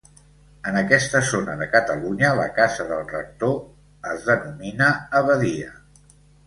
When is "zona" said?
1.31-1.57